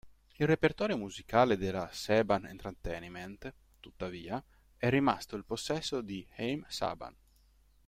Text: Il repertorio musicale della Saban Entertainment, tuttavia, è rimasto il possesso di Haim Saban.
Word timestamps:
Il 0.37 0.47
repertorio 0.47 0.97
musicale 0.97 1.57
della 1.57 1.87
Saban 1.91 2.47
Entertainment, 2.47 3.53
tuttavia, 3.79 4.43
è 4.75 4.89
rimasto 4.89 5.35
il 5.35 5.45
possesso 5.45 6.01
di 6.01 6.27
Haim 6.37 6.65
Saban. 6.67 7.15